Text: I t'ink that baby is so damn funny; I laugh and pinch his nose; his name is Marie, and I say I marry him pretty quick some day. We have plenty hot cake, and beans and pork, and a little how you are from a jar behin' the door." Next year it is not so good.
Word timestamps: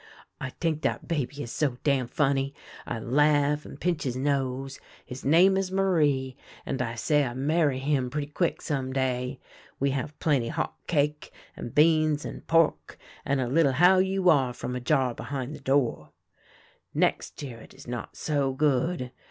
I 0.39 0.49
t'ink 0.59 0.81
that 0.81 1.07
baby 1.07 1.43
is 1.43 1.51
so 1.51 1.77
damn 1.83 2.07
funny; 2.07 2.55
I 2.87 2.97
laugh 2.97 3.67
and 3.67 3.79
pinch 3.79 4.01
his 4.01 4.15
nose; 4.15 4.79
his 5.05 5.23
name 5.23 5.57
is 5.57 5.71
Marie, 5.71 6.35
and 6.65 6.81
I 6.81 6.95
say 6.95 7.23
I 7.23 7.35
marry 7.35 7.77
him 7.77 8.09
pretty 8.09 8.25
quick 8.31 8.63
some 8.63 8.93
day. 8.93 9.39
We 9.79 9.91
have 9.91 10.17
plenty 10.17 10.47
hot 10.47 10.73
cake, 10.87 11.31
and 11.55 11.75
beans 11.75 12.25
and 12.25 12.47
pork, 12.47 12.97
and 13.25 13.39
a 13.39 13.47
little 13.47 13.73
how 13.73 13.99
you 13.99 14.27
are 14.27 14.53
from 14.53 14.75
a 14.75 14.79
jar 14.79 15.13
behin' 15.13 15.53
the 15.53 15.59
door." 15.59 16.09
Next 17.05 17.43
year 17.43 17.59
it 17.59 17.75
is 17.75 17.85
not 17.85 18.15
so 18.17 18.53
good. 18.53 19.11